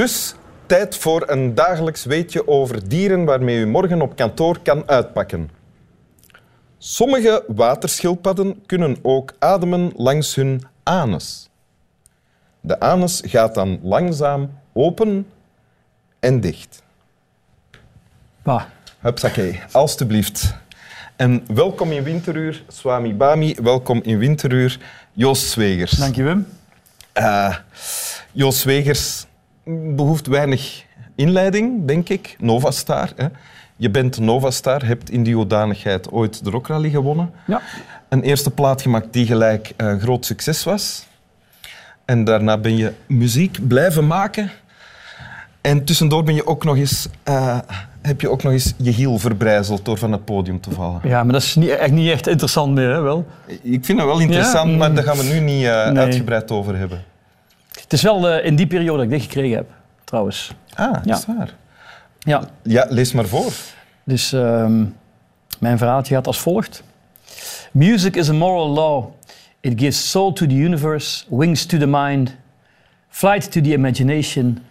[0.00, 0.34] Dus
[0.66, 5.50] tijd voor een dagelijks weetje over dieren waarmee u morgen op kantoor kan uitpakken.
[6.78, 11.48] Sommige waterschildpadden kunnen ook ademen langs hun anus.
[12.60, 15.26] De anus gaat dan langzaam open
[16.20, 16.82] en dicht.
[18.42, 18.62] Bah.
[18.98, 20.54] Hupsakee, alstublieft.
[21.16, 23.56] En welkom in Winteruur, Swami Bami.
[23.62, 24.78] Welkom in Winteruur,
[25.12, 25.90] Joost Zwegers.
[25.90, 26.46] Dank je, Wim.
[27.14, 27.56] Uh,
[28.32, 29.28] Joost Zwegers
[29.64, 32.36] behoeft weinig inleiding, denk ik.
[32.38, 33.12] Novastar.
[33.16, 33.26] Hè.
[33.76, 37.30] Je bent Novastar, hebt in die hoedanigheid ooit de Rock Rally gewonnen.
[37.46, 37.60] Ja.
[38.08, 41.06] Een eerste plaat gemaakt die gelijk uh, groot succes was.
[42.04, 44.50] En daarna ben je muziek blijven maken.
[45.60, 47.58] En tussendoor ben je ook nog eens, uh,
[48.02, 51.00] heb je ook nog eens je hiel verbrijzeld door van het podium te vallen.
[51.04, 53.26] Ja, maar dat is niet, echt niet echt interessant meer, hè, wel?
[53.62, 54.76] Ik vind dat wel interessant, ja?
[54.76, 56.04] maar daar gaan we nu niet uh, nee.
[56.04, 57.02] uitgebreid over hebben.
[57.90, 59.70] Het is wel uh, in die periode dat ik dit gekregen heb,
[60.04, 60.52] trouwens.
[60.74, 61.16] Ah, ja.
[61.16, 61.54] is waar?
[62.18, 62.48] Ja.
[62.62, 63.52] Ja, lees maar voor.
[64.04, 64.96] Dus um,
[65.58, 66.82] mijn verhaaltje gaat als volgt.
[67.72, 69.04] Music is a moral law.
[69.60, 72.36] It gives soul to the universe, wings to the mind,
[73.08, 74.64] flight to the imagination,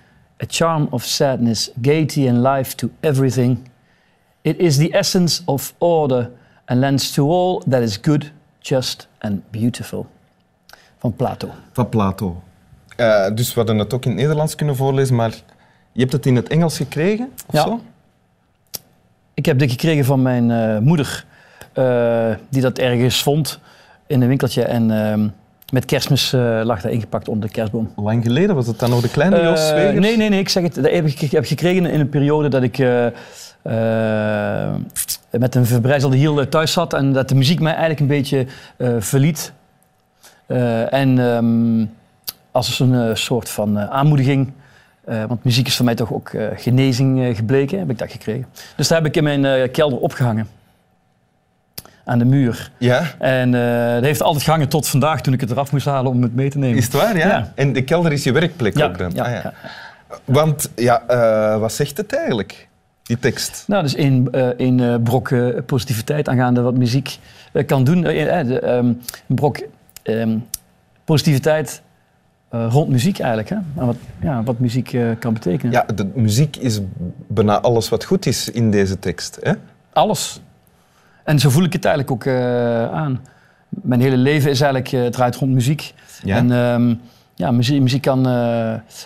[0.44, 3.70] a charm of sadness, gaiety and life to everything.
[4.42, 6.32] It is the essence of order
[6.66, 10.06] and lends to all that is good, just and beautiful.
[11.02, 11.52] Van Plato.
[11.74, 12.42] Van Plato.
[13.00, 15.32] Uh, dus we hadden het ook in het Nederlands kunnen voorlezen, maar
[15.92, 17.30] je hebt het in het Engels gekregen?
[17.48, 17.64] Of ja.
[17.64, 17.82] Zo?
[19.34, 21.26] Ik heb dit gekregen van mijn uh, moeder,
[21.74, 23.60] uh, die dat ergens vond
[24.08, 24.64] in een winkeltje.
[24.64, 25.14] En uh,
[25.72, 26.32] met kerstmis
[26.64, 27.92] lag dat ingepakt onder de kerstboom.
[27.96, 28.56] Lang geleden?
[28.56, 30.00] Was het dan nog de kleine Zwegers?
[30.00, 30.40] Nee, nee, nee.
[30.40, 30.76] Ik zeg het.
[30.76, 32.78] Dat heb ik heb gekregen in een periode dat ik
[35.32, 36.94] met een verbrijzelde hiel thuis zat.
[36.94, 38.46] En dat de muziek mij eigenlijk een beetje
[39.00, 39.54] verliet.
[40.90, 41.98] en um,
[42.68, 44.52] als een soort van aanmoediging
[45.10, 48.12] uh, want muziek is voor mij toch ook uh, genezing uh, gebleken, heb ik dat
[48.12, 48.46] gekregen.
[48.76, 50.48] Dus daar heb ik in mijn kelder opgehangen.
[52.06, 52.72] Aan de muur.
[52.78, 53.04] Ja?
[53.20, 53.52] En
[53.94, 56.50] dat heeft altijd gehangen tot vandaag, toen ik het eraf moest halen om het mee
[56.50, 56.78] te nemen.
[56.78, 57.28] Is het waar, ja?
[57.28, 57.52] ja.
[57.56, 59.12] En de kelder is je werkplek ja, ook dan?
[59.14, 59.54] Ja, ah, ja.
[60.26, 61.04] Want, ja,
[61.60, 62.68] wat zegt het eigenlijk,
[63.04, 63.64] die tekst?
[63.68, 65.34] Nou, dus één, één brok
[65.66, 67.18] positiviteit aangaande wat muziek
[67.66, 68.02] kan doen.
[68.02, 69.60] De, een brok
[70.04, 70.46] um,
[71.06, 71.82] positiviteit
[72.54, 73.50] uh, rond muziek eigenlijk.
[73.50, 73.56] Hè?
[73.56, 75.72] En wat, ja, wat muziek uh, kan betekenen.
[75.72, 76.80] Ja, de muziek is
[77.28, 79.38] bijna alles wat goed is in deze tekst.
[79.42, 79.54] Hè?
[79.94, 80.42] Alles.
[81.24, 83.22] En zo voel ik het eigenlijk ook uh, aan.
[83.70, 85.94] Mijn hele leven is eigenlijk, draait rond muziek.
[86.24, 86.36] Ja.
[86.36, 87.00] En um,
[87.36, 88.24] ja, muziek, muziek kan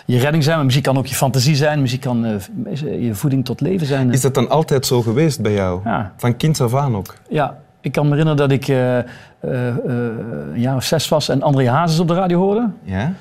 [0.04, 1.80] je redding zijn, maar muziek kan ook je fantasie zijn.
[1.80, 2.40] Muziek kan
[2.80, 4.12] je voeding tot leven zijn.
[4.12, 5.80] Is dat dan altijd zo geweest bij jou?
[5.84, 6.12] Ja.
[6.16, 7.14] Van kind af aan ook?
[7.28, 8.68] Ja, ik kan me herinneren dat ik
[9.40, 12.70] een jaar of zes was en André Hazes op de radio hoorde.
[12.82, 13.12] Ja.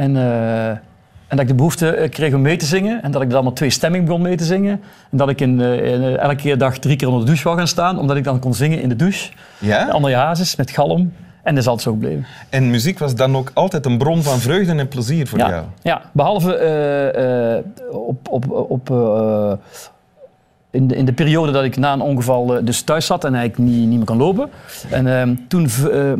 [0.00, 3.02] En, uh, en dat ik de behoefte kreeg om mee te zingen.
[3.02, 4.80] En dat ik dan met twee stemming begon mee te zingen.
[5.10, 7.56] En dat ik in, uh, in, elke keer dag drie keer onder de douche wou
[7.56, 7.98] gaan staan.
[7.98, 9.30] Omdat ik dan kon zingen in de douche.
[9.58, 9.88] Ja?
[9.88, 11.12] Andere hazes met galm.
[11.42, 12.26] En dat is altijd zo gebleven.
[12.48, 15.64] En muziek was dan ook altijd een bron van vreugde en plezier voor ja, jou?
[15.82, 18.28] Ja, behalve uh, op...
[18.28, 18.88] op, op
[20.70, 23.70] in de, in de, periode dat ik na een ongeval dus thuis zat en eigenlijk
[23.70, 24.50] niet, niet meer kan lopen.
[24.90, 26.12] En uh, toen uh,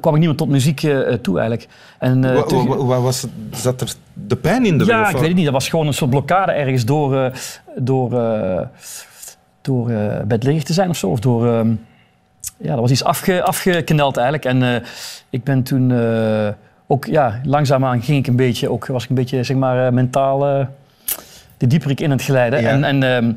[0.00, 1.68] kwam ik niet meer tot muziek uh, toe eigenlijk.
[1.98, 5.26] En, uh, Waar was het, zat er de pijn in de Ja, weg, ik weet
[5.26, 5.44] het niet.
[5.44, 7.32] Dat was gewoon een soort blokkade ergens door,
[7.76, 8.10] door,
[9.62, 11.08] door te zijn of zo.
[11.08, 11.74] Of door, ehm,
[12.56, 14.44] ja, dat was iets afge, afgekneld eigenlijk.
[14.44, 14.82] En
[15.30, 15.92] ik ben toen
[16.86, 20.66] ook, ja, langzaamaan ging ik een beetje, ook, was ik een beetje, zeg maar, mentaal
[21.56, 22.60] de dieper ik in het glijden.
[22.60, 22.68] Ja.
[22.68, 23.32] En, en, ehm,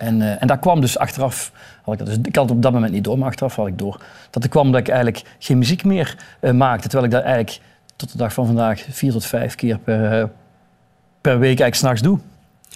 [0.00, 1.52] en, uh, en daar kwam dus achteraf,
[1.82, 3.66] had ik, dat dus, ik had het op dat moment niet door, maar achteraf had
[3.66, 4.00] ik door.
[4.30, 6.88] Dat er kwam dat ik eigenlijk geen muziek meer uh, maakte.
[6.88, 7.60] Terwijl ik dat eigenlijk
[7.96, 10.24] tot de dag van vandaag vier tot vijf keer per, uh,
[11.20, 12.18] per week eigenlijk s'nachts doe.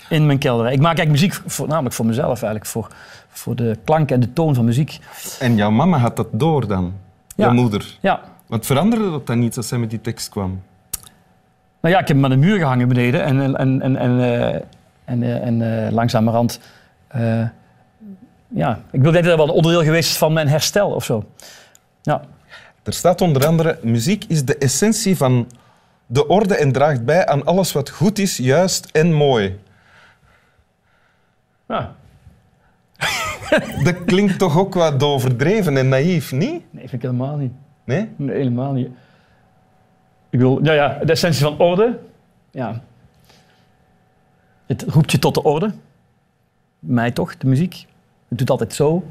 [0.09, 0.67] In mijn kelder.
[0.67, 2.67] Ik maak eigenlijk muziek voornamelijk voor mezelf eigenlijk.
[2.67, 2.88] Voor,
[3.29, 4.99] voor de klank en de toon van muziek.
[5.38, 6.93] En jouw mama had dat door dan?
[7.37, 7.44] Ja.
[7.44, 7.99] Jouw moeder?
[8.00, 8.21] Ja.
[8.47, 10.62] Wat veranderde dat dan niet als zij met die tekst kwam?
[11.81, 13.25] Nou ja, ik heb hem aan de muur gehangen beneden.
[13.25, 13.99] En, en, en, en,
[15.05, 16.61] en, en, en langzamerhand...
[17.16, 17.49] Uh,
[18.49, 21.25] ja, ik wil dat het wel een onderdeel geweest is van mijn herstel of zo.
[22.02, 22.22] Ja.
[22.82, 25.46] Er staat onder andere: muziek is de essentie van
[26.06, 29.58] de orde en draagt bij aan alles wat goed is, juist en mooi.
[31.69, 31.94] Ja.
[33.84, 36.62] dat klinkt toch ook wat overdreven en naïef, niet?
[36.70, 37.52] Nee, vind ik helemaal niet.
[37.84, 38.08] Nee?
[38.16, 38.88] Nee, helemaal niet.
[40.31, 41.99] Ik wil, ja, ja, de essentie van orde.
[42.50, 42.82] Ja.
[44.66, 45.72] Het roept je tot de orde
[46.87, 47.87] mij toch, de muziek.
[48.29, 49.05] Het doet altijd zo.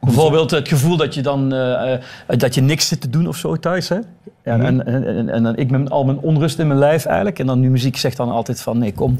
[0.00, 3.56] Bijvoorbeeld het gevoel dat je dan eh, dat je niks zit te doen of zo
[3.56, 3.88] thuis.
[3.88, 3.98] Hè?
[4.44, 4.60] Ja, Mhm.
[4.66, 7.38] en, en, en, en dan ik met al mijn onrust in mijn lijf eigenlijk.
[7.38, 9.18] En dan nu muziek zegt dan altijd van nee, kom,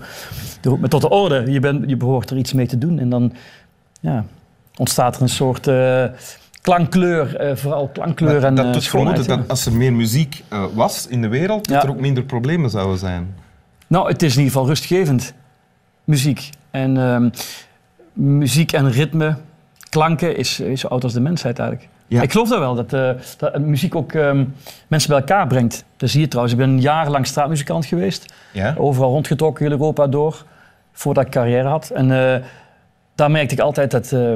[0.62, 1.50] roep me tot de orde.
[1.50, 2.98] Je, bent, je behoort er iets mee te doen.
[2.98, 3.32] En dan
[4.00, 4.24] ja,
[4.76, 6.04] ontstaat er een soort eh,
[6.62, 9.36] klankkleur, eh, vooral klankkleur en dat doet vermoeden ja.
[9.36, 10.44] dat als er meer muziek
[10.74, 11.82] was in de wereld, dat Ja.
[11.82, 13.34] er ook minder problemen zouden zijn.
[13.86, 15.34] Nou, het is in ieder geval rustgevend,
[16.12, 16.50] muziek.
[16.70, 17.28] En ehm,
[18.12, 19.36] muziek en ritme,
[19.88, 21.90] klanken, is, is zo oud als de mensheid eigenlijk.
[22.06, 22.22] Ja.
[22.22, 24.44] Ik geloof dat wel, dat, eh, dat muziek ook ehm,
[24.86, 25.84] mensen bij elkaar brengt.
[25.96, 26.54] Dat zie je trouwens.
[26.54, 28.34] Ik ben jarenlang straatmuzikant geweest.
[28.52, 28.74] Ja?
[28.78, 30.44] Overal rondgetrokken, heel Europa door.
[30.92, 31.90] Voordat ik carrière had.
[31.90, 32.42] En eh,
[33.14, 34.12] daar merkte ik altijd dat...
[34.12, 34.32] eh,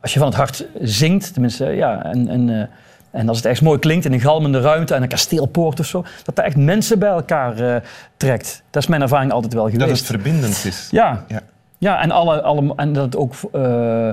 [0.00, 2.70] als je van het hart zingt, tenminste, ja, en, en,
[3.14, 6.04] en als het echt mooi klinkt in een galmende ruimte en een kasteelpoort of zo,
[6.24, 7.80] dat daar echt mensen bij elkaar eh,
[8.16, 8.62] trekt.
[8.70, 9.80] Dat is mijn ervaring altijd wel geweest.
[9.88, 10.88] Dat het verbindend is.
[10.90, 11.40] Ja, Ja.
[11.78, 12.02] ja.
[12.02, 14.10] en, alle, alle, en dat het ook eh,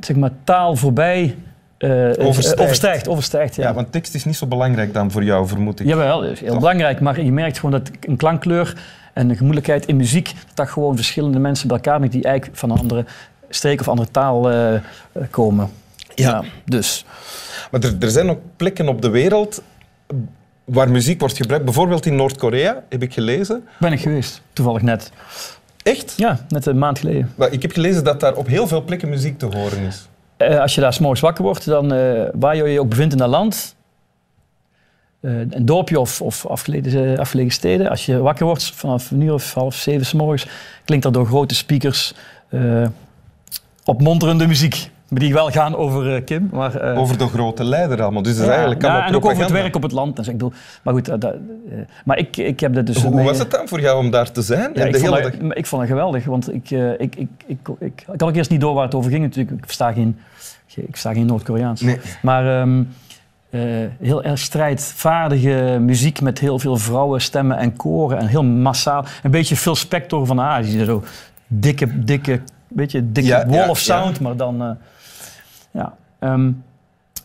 [0.00, 1.36] zeg maar, taal voorbij
[2.18, 2.60] Overstijgt.
[2.60, 3.08] overstijgt.
[3.08, 3.62] overstijgt ja.
[3.68, 5.86] Ja, want tekst is niet zo belangrijk dan voor jou, vermoed ik.
[5.86, 6.58] Jawel, dat is heel Toch?
[6.58, 7.00] belangrijk.
[7.00, 8.76] Maar je merkt gewoon dat een klankkleur
[9.14, 12.70] en een gemoedelijkheid in muziek, dat gewoon verschillende mensen bij elkaar brengt die eigenlijk van
[12.70, 13.04] een andere
[13.48, 14.50] streek of andere taal
[15.30, 15.68] komen.
[16.24, 16.44] Ja.
[16.64, 17.04] dus.
[17.70, 19.62] Maar er, er zijn ook plekken op de wereld
[20.64, 21.64] waar muziek wordt gebruikt.
[21.64, 23.66] Bijvoorbeeld in Noord-Korea, heb ik gelezen.
[23.78, 25.10] Ben ik geweest, toevallig net.
[25.82, 26.14] Echt?
[26.16, 27.32] Ja, net een maand geleden.
[27.34, 30.08] Maar ik heb gelezen dat daar op heel veel plekken muziek te horen is.
[30.36, 33.18] Eh, als je daar s'morgens wakker wordt, dan eh, waar je je ook bevindt in
[33.18, 33.76] dat land,
[35.20, 39.32] eh, een dorpje of, of afgelegen, afgelegen steden, als je wakker wordt vanaf een uur
[39.32, 40.46] of half zeven s'morgens,
[40.84, 42.14] klinkt er door grote speakers
[43.84, 44.90] opmonterende muziek.
[45.08, 46.48] Maar die wel gaan over eh, Kim.
[46.52, 48.22] Maar, eh, Over de grote leider allemaal.
[48.22, 50.16] Dus dat is ja, eigenlijk ja, allemaal en ook over het werk op het land.
[50.16, 50.52] Dus ik bedoel,
[50.82, 51.34] maar goed, eh, dat,
[52.04, 53.02] maar ik, ik heb dat dus...
[53.02, 54.70] Hoe mee- was het dan voor jou om daar te zijn?
[54.74, 55.52] Ja, ik, de vond hele dat, dag...
[55.52, 58.50] ik vond het geweldig, want ik, ik, ik, ik, ik, ik, ik had ook eerst
[58.50, 59.56] niet door waar het over ging natuurlijk.
[59.56, 60.18] Ik versta geen,
[60.74, 61.80] ik versta geen Noord-Koreaans.
[61.80, 61.98] Nee.
[62.22, 62.82] Maar ehm,
[63.50, 63.60] eh,
[64.00, 69.04] heel erg strijdvaardige muziek met heel veel vrouwenstemmen en koren en heel massaal.
[69.22, 71.02] Een beetje Phil Spector van Azië, zo
[71.46, 74.78] dikke, dikke, beetje dikke Ja, wall ja, of sound, maar dan...
[75.70, 76.50] ja, ehm,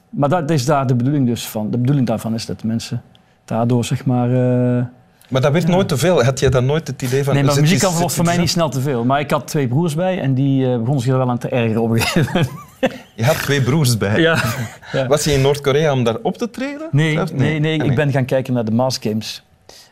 [0.10, 1.72] maar dat is daar de bedoeling dus van.
[1.72, 3.02] De bedoeling daarvan is dat mensen
[3.46, 4.28] daardoor zeg maar...
[4.30, 4.86] eh,
[5.30, 6.24] Maar dat werd nooit te veel.
[6.24, 7.34] Had jij dan nooit het idee van...
[7.34, 9.06] Nee, maar muziek zit voor mij niet snel te veel.
[9.06, 11.50] Maar ik had twee broers bij en die eh, begonnen zich er wel aan te
[11.50, 12.50] ergeren op een gegeven moment.
[12.50, 12.62] aan?
[13.16, 14.20] Je had twee broers bij.
[14.20, 14.44] Ja.
[14.92, 15.08] ja.
[15.14, 16.88] Was je in Noord-Korea om daar op te treden?
[16.92, 19.44] Nee, nee, nee, Ah, ik ben gaan kijken naar de Mars Games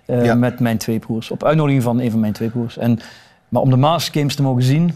[0.05, 0.35] eh, Ja.
[0.35, 1.31] met mijn twee broers.
[1.31, 2.77] Op uitnodiging van een van mijn twee broers.
[2.77, 2.99] En,
[3.49, 4.93] maar om de Mars Games te mogen zien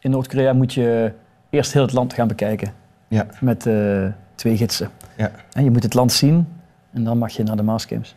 [0.00, 1.12] in Noord-Korea moet je
[1.50, 2.72] eerst heel het land gaan bekijken.
[3.08, 3.26] Ja.
[3.40, 4.90] Met eh, twee gidsen.
[5.16, 5.30] Ja.
[5.52, 6.48] En je moet het land zien
[6.92, 8.14] en dan mag je naar de Mars Games.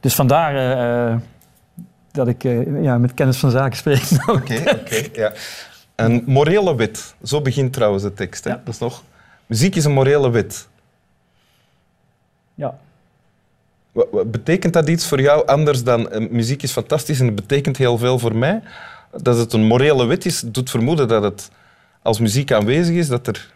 [0.00, 1.20] Dus vandaar eh, eh,
[2.10, 2.42] dat ik
[2.82, 4.02] ja, met kennis van zaken spreek.
[4.26, 5.08] Oké, oké.
[5.12, 5.32] ja.
[5.94, 7.14] Een morele wet.
[7.22, 8.44] Zo begint trouwens de tekst.
[8.44, 8.50] Hè?
[8.50, 8.60] Ja.
[8.64, 9.02] Dat is nog...
[9.46, 10.68] Muziek is een morele wet.
[12.54, 12.78] ja.
[13.92, 17.98] Wat, betekent dat iets voor jou anders dan muziek is fantastisch en het betekent heel
[17.98, 18.62] veel voor mij?
[19.16, 21.50] Dat het een morele wet is, doet vermoeden dat het
[22.02, 23.54] als muziek aanwezig is, dat er...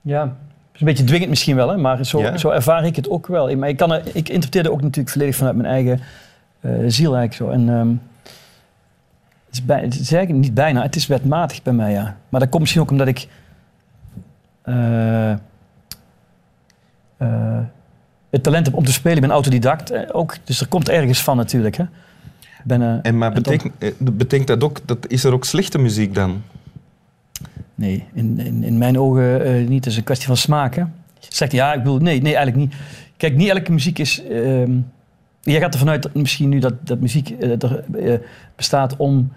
[0.00, 0.36] Ja,
[0.72, 1.76] is een beetje dwingend misschien wel, hè?
[1.76, 2.36] maar zo, Ja.
[2.36, 3.56] zo ervaar ik het ook wel.
[3.56, 6.00] Maar ik, kan er, ik interpreteer het ook natuurlijk volledig vanuit mijn eigen
[6.60, 7.48] eh, ziel eigenlijk zo.
[7.48, 7.88] En, ehm,
[9.46, 12.16] het, is bij, het is eigenlijk niet bijna, het is wetmatig bij mij, ja.
[12.28, 13.28] Maar dat komt misschien ook omdat ik
[14.62, 15.30] eh,
[17.16, 17.60] eh,
[18.30, 19.16] het talent heb om te spelen.
[19.16, 21.76] Ik ben autodidact ook, dus er komt ergens van natuurlijk.
[21.76, 21.84] Hè.
[22.66, 26.42] Eh, En maar betekent, eh, betekent dat ook, dat is er ook slechte muziek dan?
[27.74, 29.84] Nee, in, in, in mijn ogen eh, niet.
[29.84, 30.74] Het is een kwestie van smaak.
[30.74, 30.82] Hè?
[31.18, 32.80] Zegt ja, ik bedoel, nee, nee, eigenlijk niet.
[33.16, 34.22] Kijk, niet elke muziek is.
[34.22, 34.72] ehm
[35.40, 38.20] jij gaat ervan uit dat misschien nu dat, dat muziek er
[38.56, 39.32] bestaat om,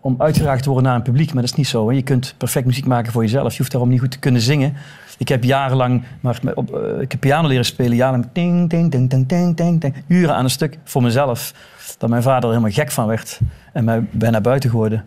[0.00, 1.88] om uitgeraakt te worden naar een publiek, maar dat is niet zo.
[1.88, 1.94] Hè?
[1.94, 3.52] Je kunt perfect muziek maken voor jezelf.
[3.52, 4.74] Je hoeft daarom niet goed te kunnen zingen.
[5.18, 9.10] Ik heb jarenlang, maar op, eh, ik heb piano leren spelen, jarenlang ding, ding, ding,
[9.10, 11.54] ding, ding, ding, ding, uren aan een stuk voor mezelf.
[11.98, 13.40] Dat mijn vader er helemaal gek van werd
[13.72, 15.02] en mij bijna buiten gooide.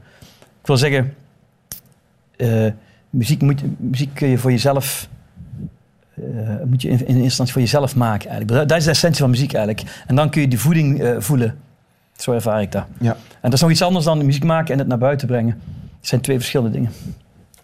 [0.62, 1.14] Ik wil zeggen,
[2.36, 2.72] eh,
[3.10, 5.10] muziek, moet, muziek kun je voor jezelf.
[6.16, 6.24] eh,
[6.66, 8.70] moet je in, in instantie voor jezelf maken eigenlijk.
[8.70, 10.04] Dat, is de essentie van muziek eigenlijk.
[10.08, 11.58] En dan kun je die voeding voelen.
[12.16, 12.86] Zo ervaar ik dat.
[13.00, 13.12] Ja.
[13.12, 15.62] En dat is nog iets anders dan muziek maken en het naar buiten brengen.
[16.00, 16.92] Het zijn twee verschillende dingen.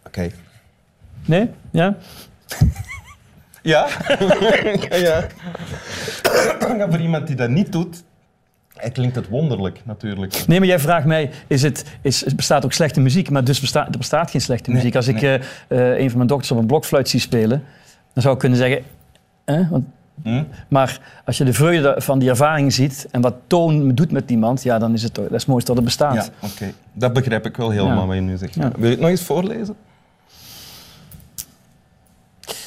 [0.05, 0.29] Oké.
[1.25, 1.49] Nee?
[1.71, 1.95] Ja?
[3.61, 3.87] Ja?
[6.77, 8.03] ja, voor iemand die dat niet doet,
[8.81, 10.43] het klinkt het wonderlijk natuurlijk.
[10.47, 13.29] Nee, maar jij vraagt mij, is het, is, er bestaat ook slechte muziek?
[13.29, 14.95] Maar dus bestaat, er bestaat geen slechte Nee, muziek.
[14.95, 15.39] Als ik nee.
[15.67, 17.63] eh, eh, een van mijn dochters op een blokfluit zie spelen,
[18.13, 18.83] dan zou ik kunnen zeggen,
[19.45, 19.85] eh, want
[20.67, 24.63] Maar als je de vreugde van die ervaring ziet en wat toon doet met iemand,
[24.63, 26.15] ja, dan is het dat is het mooiste dat er bestaat.
[26.41, 26.73] Ja, oké.
[26.93, 28.05] Dat begrijp ik wel helemaal Ja.
[28.05, 28.55] wat je nu zegt.
[28.55, 28.71] Ja.
[28.75, 29.75] Wil je het nog eens voorlezen?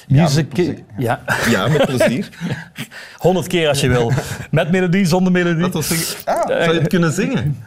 [0.09, 2.29] Music, met plezier, ja, Ja, met plezier.
[3.19, 4.13] honderd keer als je wil.
[4.51, 5.61] Met melodie, zonder melodie.
[5.63, 6.17] Dat was.
[6.25, 7.65] Ah, zou je het kunnen zingen?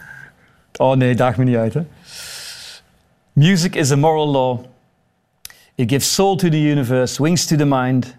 [0.77, 1.73] Oh nee, daag me niet uit.
[1.73, 1.81] Hè.
[3.33, 4.59] Music is a moral law.
[5.75, 8.15] It gives soul to the universe, wings to the mind,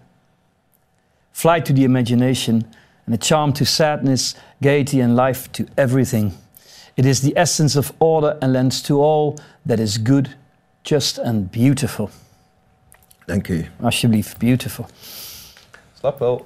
[1.37, 2.65] flight to the imagination,
[3.05, 6.33] and a charm to sadness, gaiety, and life to everything.
[6.95, 10.33] It is the essence of order and lends to all that is good,
[10.83, 12.09] just, and beautiful.
[13.27, 13.67] Dank u.
[13.79, 14.89] Alsjeblieft, beautiful.
[16.01, 16.41] Slap wel.